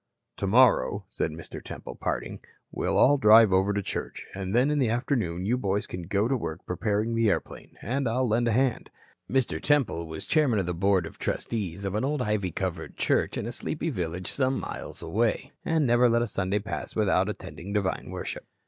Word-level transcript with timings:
"Tomorrow," 0.35 1.03
said 1.07 1.29
Mr. 1.29 1.63
Temple 1.63 1.93
in 1.93 1.97
parting, 1.99 2.39
"we'll 2.71 2.97
all 2.97 3.19
drive 3.19 3.53
over 3.53 3.71
to 3.71 3.83
church, 3.83 4.25
and 4.33 4.55
then 4.55 4.71
in 4.71 4.79
the 4.79 4.89
afternoon 4.89 5.45
you 5.45 5.59
boys 5.59 5.85
can 5.85 6.07
go 6.07 6.27
to 6.27 6.35
work 6.35 6.65
preparing 6.65 7.13
the 7.13 7.29
airplane, 7.29 7.77
and 7.83 8.09
I'll 8.09 8.27
lend 8.27 8.47
a 8.47 8.51
hand." 8.51 8.89
Mr. 9.29 9.61
Temple 9.61 10.07
was 10.07 10.25
chairman 10.25 10.57
of 10.57 10.65
the 10.65 10.73
Board 10.73 11.05
of 11.05 11.19
Trustees 11.19 11.85
of 11.85 11.93
an 11.93 12.03
old 12.03 12.23
ivy 12.23 12.49
covered 12.49 12.97
church 12.97 13.37
in 13.37 13.45
a 13.45 13.51
sleepy 13.51 13.91
village 13.91 14.31
some 14.31 14.59
miles 14.59 15.03
away, 15.03 15.51
and 15.63 15.85
never 15.85 16.09
let 16.09 16.27
Sunday 16.27 16.57
pass 16.57 16.95
without 16.95 17.29
attending 17.29 17.71
divine 17.71 18.09
worship. 18.09 18.45